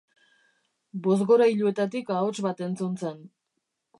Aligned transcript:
Bozgorailuetatik 1.07 2.11
ahots 2.15 2.33
bat 2.47 2.65
entzun 2.69 2.99
zen. 3.05 3.23